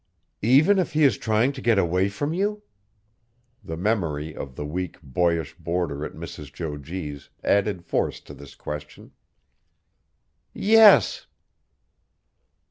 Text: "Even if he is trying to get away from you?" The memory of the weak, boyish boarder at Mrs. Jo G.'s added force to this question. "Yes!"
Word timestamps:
"Even 0.41 0.79
if 0.79 0.93
he 0.93 1.03
is 1.03 1.19
trying 1.19 1.51
to 1.51 1.61
get 1.61 1.77
away 1.77 2.09
from 2.09 2.33
you?" 2.33 2.63
The 3.63 3.77
memory 3.77 4.35
of 4.35 4.55
the 4.55 4.65
weak, 4.65 4.99
boyish 5.03 5.53
boarder 5.59 6.03
at 6.03 6.13
Mrs. 6.13 6.51
Jo 6.51 6.77
G.'s 6.79 7.29
added 7.43 7.85
force 7.85 8.19
to 8.21 8.33
this 8.33 8.55
question. 8.55 9.11
"Yes!" 10.53 11.27